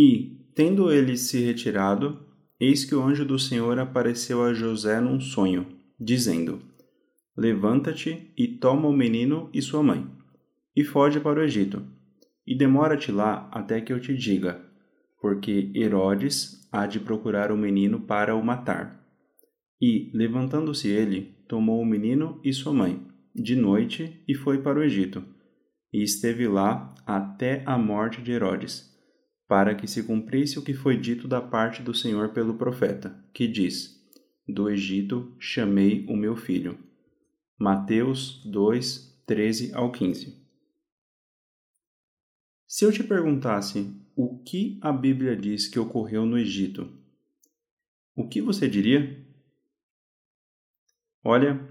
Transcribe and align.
E, 0.00 0.46
tendo 0.54 0.92
ele 0.92 1.16
se 1.16 1.40
retirado, 1.40 2.24
eis 2.60 2.84
que 2.84 2.94
o 2.94 3.02
anjo 3.02 3.24
do 3.24 3.36
Senhor 3.36 3.80
apareceu 3.80 4.44
a 4.44 4.54
José 4.54 5.00
num 5.00 5.20
sonho, 5.20 5.66
dizendo: 5.98 6.62
Levanta-te 7.36 8.32
e 8.38 8.46
toma 8.46 8.86
o 8.86 8.92
menino 8.92 9.50
e 9.52 9.60
sua 9.60 9.82
mãe, 9.82 10.08
e 10.76 10.84
foge 10.84 11.18
para 11.18 11.40
o 11.40 11.42
Egito, 11.42 11.84
e 12.46 12.56
demora-te 12.56 13.10
lá 13.10 13.50
até 13.52 13.80
que 13.80 13.92
eu 13.92 13.98
te 13.98 14.16
diga, 14.16 14.64
porque 15.20 15.72
Herodes 15.74 16.68
há 16.70 16.86
de 16.86 17.00
procurar 17.00 17.50
o 17.50 17.56
menino 17.56 17.98
para 17.98 18.36
o 18.36 18.44
matar. 18.44 19.04
E, 19.82 20.12
levantando-se 20.14 20.86
ele, 20.86 21.34
tomou 21.48 21.82
o 21.82 21.84
menino 21.84 22.40
e 22.44 22.52
sua 22.52 22.72
mãe, 22.72 23.04
de 23.34 23.56
noite, 23.56 24.22
e 24.28 24.34
foi 24.36 24.62
para 24.62 24.78
o 24.78 24.82
Egito, 24.84 25.24
e 25.92 26.04
esteve 26.04 26.46
lá 26.46 26.94
até 27.04 27.64
a 27.66 27.76
morte 27.76 28.22
de 28.22 28.30
Herodes, 28.30 28.96
para 29.48 29.74
que 29.74 29.88
se 29.88 30.02
cumprisse 30.02 30.58
o 30.58 30.62
que 30.62 30.74
foi 30.74 30.96
dito 31.00 31.26
da 31.26 31.40
parte 31.40 31.82
do 31.82 31.94
Senhor 31.94 32.28
pelo 32.34 32.54
profeta, 32.54 33.18
que 33.32 33.48
diz: 33.48 33.98
Do 34.46 34.68
Egito 34.68 35.34
chamei 35.38 36.04
o 36.06 36.14
meu 36.14 36.36
filho. 36.36 36.78
Mateus 37.58 38.44
2, 38.44 39.22
13 39.26 39.74
ao 39.74 39.90
15. 39.90 40.36
Se 42.68 42.84
eu 42.84 42.92
te 42.92 43.02
perguntasse 43.02 43.90
o 44.14 44.38
que 44.44 44.78
a 44.82 44.92
Bíblia 44.92 45.34
diz 45.34 45.66
que 45.66 45.78
ocorreu 45.78 46.26
no 46.26 46.38
Egito, 46.38 46.92
o 48.14 48.28
que 48.28 48.42
você 48.42 48.68
diria? 48.68 49.26
Olha, 51.24 51.66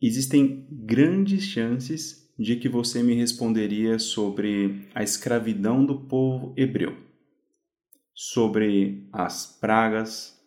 existem 0.00 0.66
grandes 0.70 1.44
chances 1.44 2.30
de 2.38 2.56
que 2.56 2.68
você 2.68 3.02
me 3.02 3.14
responderia 3.14 3.98
sobre 3.98 4.86
a 4.94 5.02
escravidão 5.02 5.84
do 5.84 6.00
povo 6.00 6.52
hebreu, 6.56 7.11
sobre 8.24 9.08
as 9.12 9.46
pragas 9.46 10.40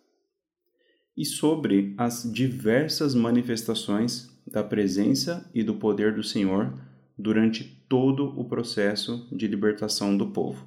e 1.15 1.25
sobre 1.25 1.93
as 1.97 2.23
diversas 2.23 3.13
manifestações 3.13 4.33
da 4.47 4.63
presença 4.63 5.51
e 5.53 5.61
do 5.61 5.75
poder 5.75 6.15
do 6.15 6.23
Senhor 6.23 6.73
durante 7.17 7.65
todo 7.89 8.27
o 8.39 8.47
processo 8.47 9.27
de 9.29 9.45
libertação 9.45 10.15
do 10.15 10.31
povo. 10.31 10.65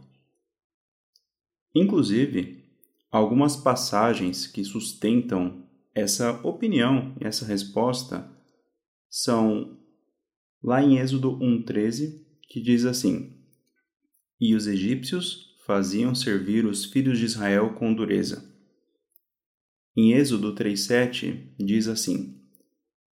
Inclusive, 1.75 2.62
algumas 3.11 3.56
passagens 3.56 4.47
que 4.47 4.62
sustentam 4.62 5.67
essa 5.95 6.33
opinião 6.47 7.17
essa 7.20 7.47
resposta 7.47 8.31
são 9.09 9.79
lá 10.62 10.83
em 10.83 10.98
Êxodo 10.98 11.39
1,13, 11.39 12.23
que 12.42 12.61
diz 12.61 12.84
assim: 12.84 13.33
E 14.39 14.55
os 14.55 14.67
egípcios 14.67 15.48
faziam 15.69 16.16
servir 16.16 16.66
os 16.66 16.84
filhos 16.84 17.20
de 17.20 17.27
Israel 17.27 17.74
com 17.74 17.94
dureza. 17.94 18.52
Em 19.97 20.14
Êxodo 20.14 20.52
3,7 20.52 21.55
diz 21.56 21.86
assim: 21.86 22.38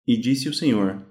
e 0.06 0.16
disse 0.16 0.48
o 0.48 0.54
Senhor: 0.54 1.04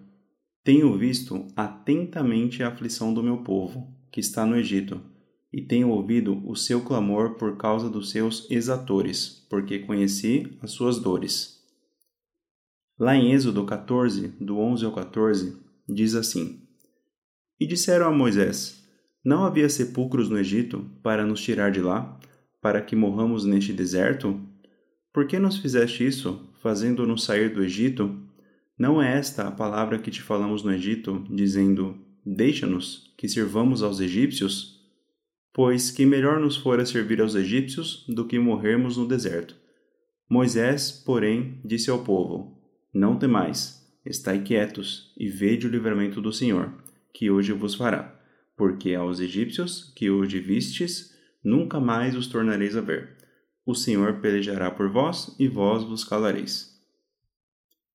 Tenho 0.63 0.97
visto 0.97 1.47
atentamente 1.55 2.63
a 2.63 2.69
aflição 2.69 3.13
do 3.13 3.21
meu 3.21 3.43
povo, 3.43 3.93
que 4.11 4.21
está 4.21 4.45
no 4.45 4.55
Egito, 4.55 5.01
e 5.51 5.61
tenho 5.61 5.89
ouvido 5.89 6.41
o 6.49 6.55
seu 6.55 6.81
clamor 6.81 7.35
por 7.35 7.57
causa 7.57 7.89
dos 7.89 8.09
seus 8.09 8.49
exatores, 8.49 9.45
porque 9.49 9.79
conheci 9.79 10.57
as 10.61 10.71
suas 10.71 10.99
dores. 10.99 11.61
Lá 12.97 13.15
em 13.15 13.33
Êxodo 13.33 13.65
14, 13.65 14.29
do 14.39 14.57
11 14.57 14.85
ao 14.85 14.93
14, 14.93 15.57
diz 15.89 16.15
assim: 16.15 16.61
E 17.59 17.67
disseram 17.67 18.07
a 18.07 18.11
Moisés: 18.11 18.84
Não 19.25 19.43
havia 19.43 19.67
sepulcros 19.67 20.29
no 20.29 20.37
Egito 20.37 20.85
para 21.01 21.25
nos 21.25 21.41
tirar 21.41 21.71
de 21.71 21.81
lá, 21.81 22.19
para 22.61 22.79
que 22.79 22.95
morramos 22.95 23.43
neste 23.43 23.73
deserto? 23.73 24.39
Por 25.11 25.25
que 25.25 25.39
nos 25.39 25.57
fizeste 25.57 26.05
isso, 26.05 26.47
fazendo-nos 26.61 27.23
sair 27.23 27.49
do 27.49 27.63
Egito 27.63 28.23
não 28.77 29.01
é 29.01 29.17
esta 29.17 29.47
a 29.47 29.51
palavra 29.51 29.97
que 29.97 30.11
te 30.11 30.21
falamos 30.21 30.61
no 30.61 30.73
Egito, 30.73 31.25
dizendo: 31.29 31.97
Deixa-nos 32.25 33.13
que 33.17 33.27
sirvamos 33.27 33.81
aos 33.81 34.01
egípcios? 34.01 34.81
Pois 35.53 35.89
que 35.89 36.05
melhor 36.05 36.39
nos 36.39 36.57
fora 36.57 36.85
servir 36.85 37.21
aos 37.21 37.35
egípcios 37.35 38.05
do 38.09 38.25
que 38.25 38.37
morrermos 38.37 38.97
no 38.97 39.07
deserto. 39.07 39.55
Moisés, 40.29 40.91
porém, 40.91 41.61
disse 41.63 41.89
ao 41.89 42.03
povo: 42.03 42.61
Não 42.93 43.17
temais, 43.17 43.81
estai 44.05 44.43
quietos 44.43 45.13
e 45.17 45.29
vede 45.29 45.65
o 45.65 45.69
livramento 45.69 46.21
do 46.21 46.33
Senhor, 46.33 46.73
que 47.13 47.31
hoje 47.31 47.53
vos 47.53 47.75
fará. 47.75 48.14
Porque 48.55 48.93
aos 48.93 49.19
egípcios 49.19 49.91
que 49.95 50.09
hoje 50.09 50.39
vistes, 50.39 51.13
nunca 51.43 51.79
mais 51.79 52.15
os 52.15 52.27
tornareis 52.27 52.75
a 52.75 52.81
ver. 52.81 53.17
O 53.65 53.75
Senhor 53.75 54.21
pelejará 54.21 54.71
por 54.71 54.89
vós 54.89 55.35
e 55.39 55.47
vós 55.47 55.83
vos 55.83 56.03
calareis. 56.03 56.75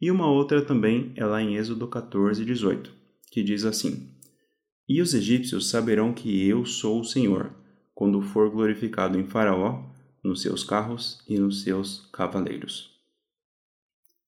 E 0.01 0.11
uma 0.11 0.31
outra 0.31 0.65
também 0.65 1.13
é 1.15 1.25
lá 1.25 1.43
em 1.43 1.57
Êxodo 1.57 1.87
14, 1.87 2.45
18, 2.45 2.93
que 3.31 3.43
diz 3.43 3.65
assim: 3.65 4.11
E 4.89 5.01
os 5.01 5.15
egípcios 5.15 5.69
saberão 5.69 6.13
que 6.13 6.47
eu 6.47 6.65
sou 6.65 7.01
o 7.01 7.05
Senhor, 7.05 7.55
quando 7.95 8.23
for 8.23 8.51
glorificado 8.51 9.19
em 9.19 9.27
Faraó, 9.27 9.85
nos 10.23 10.43
seus 10.43 10.65
carros 10.65 11.23
e 11.29 11.39
nos 11.39 11.63
seus 11.63 12.09
cavaleiros. 12.13 12.99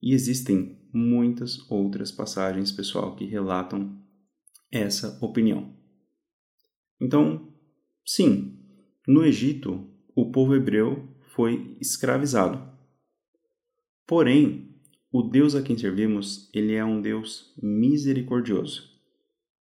E 0.03 0.13
existem 0.13 0.79
muitas 0.93 1.71
outras 1.71 2.11
passagens, 2.13 2.71
pessoal, 2.71 3.17
que 3.17 3.25
relatam 3.25 3.99
essa 4.71 5.19
opinião. 5.21 5.82
Então, 7.03 7.53
sim, 8.07 8.57
no 9.09 9.25
Egito, 9.25 9.91
o 10.15 10.31
povo 10.31 10.55
hebreu 10.55 11.09
foi 11.35 11.77
escravizado. 11.81 12.63
Porém, 14.07 14.77
o 15.11 15.21
Deus 15.21 15.57
a 15.57 15.63
quem 15.63 15.77
servimos, 15.77 16.49
ele 16.55 16.75
é 16.75 16.85
um 16.85 17.03
Deus 17.03 17.53
misericordioso. 17.61 18.89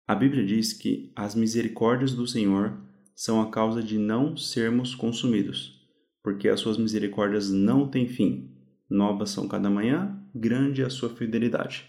A 0.06 0.13
Bíblia 0.13 0.45
diz 0.45 0.73
que 0.73 1.13
as 1.16 1.33
misericórdias 1.33 2.13
do 2.13 2.28
Senhor 2.28 2.78
são 3.16 3.41
a 3.41 3.50
causa 3.50 3.81
de 3.81 3.97
não 3.97 4.35
sermos 4.35 4.94
consumidos, 4.94 5.81
porque 6.22 6.50
as 6.50 6.59
suas 6.59 6.78
misericórdias 6.78 7.50
não 7.50 7.88
têm 7.88 8.06
fim. 8.06 8.51
Novas 8.89 9.29
são 9.29 9.47
cada 9.47 9.69
manhã, 9.69 10.22
grande 10.35 10.81
é 10.81 10.85
a 10.85 10.89
sua 10.89 11.09
fidelidade. 11.09 11.88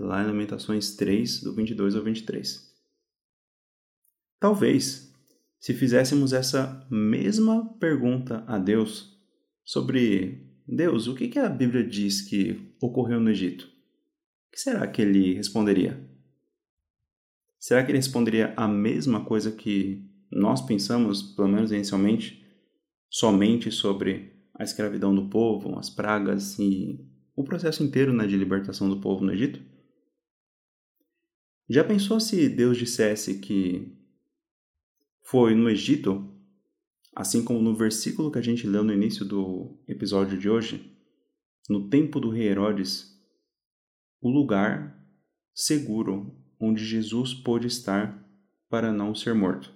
Lá 0.00 0.22
em 0.22 0.26
Lamentações 0.26 0.96
3, 0.96 1.42
do 1.42 1.54
22 1.54 1.94
ao 1.94 2.02
23. 2.02 2.71
Talvez, 4.42 5.14
se 5.60 5.72
fizéssemos 5.72 6.32
essa 6.32 6.84
mesma 6.90 7.64
pergunta 7.78 8.42
a 8.48 8.58
Deus 8.58 9.16
sobre 9.62 10.50
Deus, 10.66 11.06
o 11.06 11.14
que, 11.14 11.38
a 11.38 11.48
Bíblia 11.48 11.86
diz 11.86 12.22
que 12.22 12.74
ocorreu 12.80 13.20
no 13.20 13.30
Egito? 13.30 13.66
O 13.66 14.50
que 14.50 14.58
será 14.58 14.84
que 14.88 15.00
ele 15.00 15.34
responderia? 15.34 15.96
Será 17.56 17.84
que 17.84 17.92
ele 17.92 17.98
responderia 17.98 18.52
a 18.56 18.66
mesma 18.66 19.24
coisa 19.24 19.52
que 19.52 20.10
nós 20.28 20.60
pensamos, 20.60 21.22
pelo 21.22 21.46
menos 21.46 21.70
inicialmente, 21.70 22.44
somente 23.08 23.70
sobre 23.70 24.32
a 24.58 24.64
escravidão 24.64 25.14
do 25.14 25.28
povo, 25.28 25.78
as 25.78 25.88
pragas 25.88 26.58
e 26.58 26.98
o 27.36 27.44
processo 27.44 27.84
inteiro 27.84 28.12
né, 28.12 28.26
de 28.26 28.36
libertação 28.36 28.90
do 28.90 29.00
povo 29.00 29.24
no 29.24 29.32
Egito? 29.32 29.62
Já 31.70 31.84
pensou 31.84 32.18
se 32.18 32.48
Deus 32.48 32.76
dissesse 32.76 33.38
que 33.38 34.01
foi 35.32 35.54
no 35.54 35.70
Egito 35.70 36.28
Assim 37.14 37.44
como 37.44 37.60
no 37.60 37.74
versículo 37.74 38.32
que 38.32 38.38
a 38.38 38.42
gente 38.42 38.66
leu 38.66 38.82
no 38.82 38.92
início 38.92 39.24
do 39.24 39.78
episódio 39.86 40.38
de 40.38 40.48
hoje, 40.48 40.96
no 41.68 41.90
tempo 41.90 42.18
do 42.18 42.30
rei 42.30 42.48
Herodes, 42.48 43.22
o 44.18 44.30
lugar 44.30 44.98
seguro 45.54 46.34
onde 46.58 46.82
Jesus 46.82 47.34
pôde 47.34 47.66
estar 47.66 48.26
para 48.70 48.90
não 48.90 49.14
ser 49.14 49.34
morto. 49.34 49.74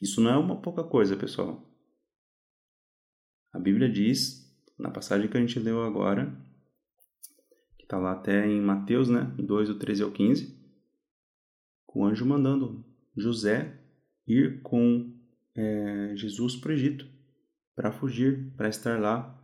Isso 0.00 0.20
não 0.20 0.30
é 0.30 0.36
uma 0.36 0.60
pouca 0.60 0.84
coisa, 0.84 1.16
pessoal. 1.16 1.66
A 3.50 3.58
Bíblia 3.58 3.90
diz, 3.90 4.54
na 4.78 4.90
passagem 4.90 5.28
que 5.28 5.38
a 5.38 5.40
gente 5.40 5.58
leu 5.58 5.82
agora, 5.82 6.38
que 7.78 7.84
está 7.84 7.96
lá 7.96 8.12
até 8.12 8.46
em 8.46 8.60
Mateus, 8.60 9.08
né, 9.08 9.22
2, 9.38 9.68
do 9.68 9.78
13 9.78 10.02
ao 10.02 10.12
15, 10.12 10.54
com 11.86 12.00
o 12.00 12.04
anjo 12.04 12.26
mandando 12.26 12.87
José 13.18 13.78
ir 14.26 14.62
com 14.62 15.14
é, 15.56 16.12
Jesus 16.14 16.56
para 16.56 16.70
o 16.70 16.72
Egito, 16.72 17.08
para 17.74 17.92
fugir, 17.92 18.52
para 18.56 18.68
estar 18.68 19.00
lá, 19.00 19.34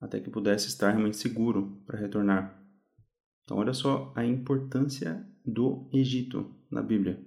até 0.00 0.18
que 0.18 0.30
pudesse 0.30 0.68
estar 0.68 0.90
realmente 0.90 1.16
seguro 1.16 1.82
para 1.86 1.98
retornar. 1.98 2.58
Então, 3.44 3.58
olha 3.58 3.72
só 3.72 4.12
a 4.16 4.24
importância 4.24 5.26
do 5.44 5.88
Egito 5.92 6.54
na 6.70 6.82
Bíblia, 6.82 7.20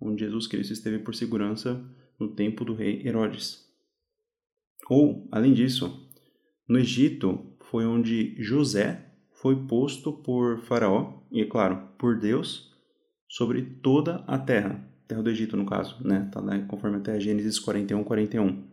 onde 0.00 0.24
Jesus 0.24 0.46
Cristo 0.46 0.72
esteve 0.72 0.98
por 0.98 1.14
segurança 1.14 1.82
no 2.18 2.34
tempo 2.34 2.64
do 2.64 2.74
rei 2.74 3.06
Herodes. 3.06 3.66
Ou, 4.88 5.28
além 5.30 5.54
disso, 5.54 6.10
no 6.68 6.78
Egito 6.78 7.56
foi 7.70 7.86
onde 7.86 8.34
José 8.42 9.06
foi 9.40 9.66
posto 9.66 10.12
por 10.12 10.60
Faraó, 10.62 11.22
e 11.30 11.40
é 11.40 11.46
claro, 11.46 11.88
por 11.96 12.18
Deus, 12.18 12.74
sobre 13.28 13.62
toda 13.62 14.16
a 14.26 14.38
terra 14.38 14.89
terra 15.10 15.22
do 15.22 15.30
Egito, 15.30 15.56
no 15.56 15.66
caso, 15.66 15.96
né? 16.06 16.28
Tá 16.32 16.40
lá 16.40 16.58
conforme 16.66 16.98
até 16.98 17.18
Gênesis 17.18 17.58
41, 17.58 18.04
41. 18.04 18.64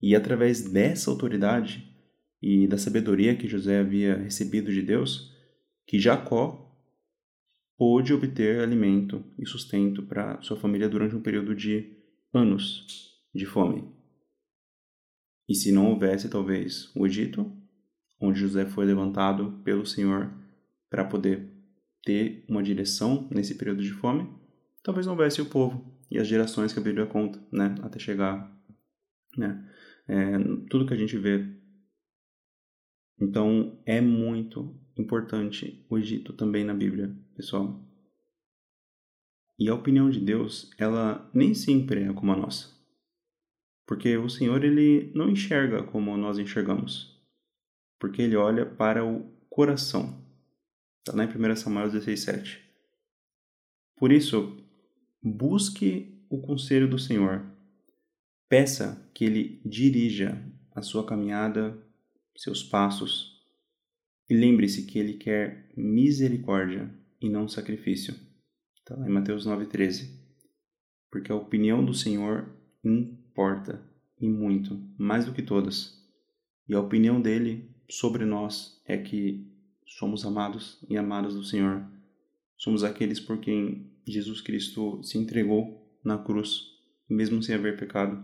E 0.00 0.14
através 0.14 0.62
dessa 0.70 1.10
autoridade 1.10 1.92
e 2.40 2.68
da 2.68 2.78
sabedoria 2.78 3.36
que 3.36 3.48
José 3.48 3.80
havia 3.80 4.16
recebido 4.16 4.72
de 4.72 4.82
Deus, 4.82 5.34
que 5.86 5.98
Jacó 5.98 6.60
pôde 7.76 8.12
obter 8.12 8.60
alimento 8.60 9.24
e 9.36 9.46
sustento 9.46 10.04
para 10.04 10.40
sua 10.42 10.56
família 10.56 10.88
durante 10.88 11.16
um 11.16 11.20
período 11.20 11.54
de 11.54 11.96
anos 12.32 12.86
de 13.34 13.44
fome. 13.44 13.92
E 15.48 15.54
se 15.54 15.72
não 15.72 15.90
houvesse, 15.90 16.28
talvez, 16.28 16.94
o 16.94 17.04
Egito, 17.04 17.50
onde 18.20 18.38
José 18.38 18.64
foi 18.64 18.84
levantado 18.84 19.60
pelo 19.64 19.84
Senhor 19.84 20.32
para 20.88 21.04
poder 21.04 21.50
ter 22.04 22.44
uma 22.48 22.62
direção 22.62 23.28
nesse 23.30 23.56
período 23.56 23.82
de 23.82 23.90
fome, 23.90 24.43
talvez 24.84 25.06
não 25.06 25.14
houvesse 25.14 25.40
o 25.42 25.46
povo 25.46 25.98
e 26.10 26.18
as 26.18 26.28
gerações 26.28 26.72
que 26.72 26.78
a 26.78 26.82
Bíblia 26.82 27.06
conta, 27.06 27.42
né, 27.50 27.74
até 27.82 27.98
chegar, 27.98 28.54
né, 29.36 29.68
é, 30.06 30.38
tudo 30.70 30.86
que 30.86 30.94
a 30.94 30.96
gente 30.96 31.16
vê. 31.18 31.44
Então, 33.18 33.82
é 33.86 34.00
muito 34.00 34.78
importante 34.96 35.84
o 35.88 35.98
Egito 35.98 36.32
também 36.32 36.62
na 36.62 36.74
Bíblia, 36.74 37.16
pessoal. 37.34 37.82
E 39.58 39.68
a 39.68 39.74
opinião 39.74 40.10
de 40.10 40.20
Deus, 40.20 40.70
ela 40.78 41.30
nem 41.32 41.54
sempre 41.54 42.02
é 42.02 42.12
como 42.12 42.32
a 42.32 42.36
nossa. 42.36 42.74
Porque 43.86 44.16
o 44.16 44.28
Senhor, 44.28 44.64
ele 44.64 45.12
não 45.14 45.30
enxerga 45.30 45.82
como 45.82 46.16
nós 46.16 46.38
enxergamos. 46.38 47.22
Porque 48.00 48.20
ele 48.20 48.36
olha 48.36 48.66
para 48.66 49.04
o 49.04 49.22
coração. 49.48 50.20
Está 51.00 51.16
lá 51.16 51.24
em 51.24 51.28
1 51.28 51.56
Samuel 51.56 51.90
16, 51.90 52.20
7. 52.20 52.64
Por 53.96 54.10
isso, 54.10 54.63
busque 55.24 56.22
o 56.28 56.38
conselho 56.42 56.88
do 56.88 56.98
Senhor. 56.98 57.42
Peça 58.46 59.10
que 59.14 59.24
ele 59.24 59.62
dirija 59.64 60.38
a 60.72 60.82
sua 60.82 61.06
caminhada, 61.06 61.82
seus 62.36 62.62
passos. 62.62 63.42
E 64.28 64.34
lembre-se 64.34 64.84
que 64.84 64.98
ele 64.98 65.14
quer 65.14 65.72
misericórdia 65.74 66.92
e 67.20 67.30
não 67.30 67.48
sacrifício. 67.48 68.14
Está 68.76 68.96
lá 68.96 69.06
em 69.06 69.12
Mateus 69.12 69.46
9,13. 69.46 70.10
Porque 71.10 71.32
a 71.32 71.36
opinião 71.36 71.82
do 71.82 71.94
Senhor 71.94 72.54
importa 72.84 73.82
e 74.20 74.28
muito, 74.28 74.78
mais 74.98 75.24
do 75.24 75.32
que 75.32 75.42
todas. 75.42 75.98
E 76.68 76.74
a 76.74 76.80
opinião 76.80 77.20
dele 77.20 77.70
sobre 77.88 78.26
nós 78.26 78.82
é 78.84 78.98
que 78.98 79.50
somos 79.86 80.24
amados 80.26 80.84
e 80.88 80.98
amadas 80.98 81.34
do 81.34 81.44
Senhor. 81.44 81.86
Somos 82.58 82.84
aqueles 82.84 83.20
por 83.20 83.38
quem 83.38 83.93
Jesus 84.06 84.40
Cristo 84.40 85.02
se 85.02 85.18
entregou 85.18 85.98
na 86.04 86.18
cruz, 86.18 86.62
mesmo 87.08 87.42
sem 87.42 87.54
haver 87.54 87.76
pecado. 87.76 88.22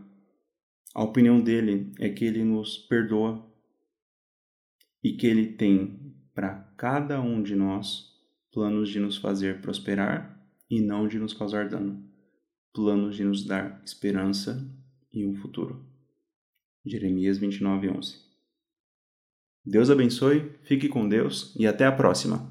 A 0.95 1.03
opinião 1.03 1.41
dele 1.41 1.93
é 1.99 2.09
que 2.09 2.25
ele 2.25 2.45
nos 2.45 2.77
perdoa 2.77 3.49
e 5.03 5.13
que 5.13 5.27
ele 5.27 5.47
tem 5.47 6.15
para 6.35 6.55
cada 6.77 7.21
um 7.21 7.43
de 7.43 7.55
nós 7.55 8.11
planos 8.53 8.89
de 8.89 8.99
nos 8.99 9.17
fazer 9.17 9.61
prosperar 9.61 10.39
e 10.69 10.81
não 10.81 11.07
de 11.07 11.19
nos 11.19 11.33
causar 11.33 11.69
dano, 11.69 12.05
planos 12.73 13.17
de 13.17 13.25
nos 13.25 13.45
dar 13.45 13.81
esperança 13.85 14.69
e 15.13 15.27
um 15.27 15.35
futuro. 15.35 15.85
Jeremias 16.85 17.39
29, 17.39 17.91
11. 17.91 18.19
Deus 19.65 19.91
abençoe, 19.91 20.51
fique 20.63 20.89
com 20.89 21.09
Deus 21.09 21.55
e 21.59 21.67
até 21.67 21.85
a 21.85 21.93
próxima! 21.93 22.50